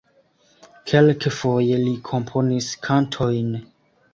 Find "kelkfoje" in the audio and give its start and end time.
0.91-1.77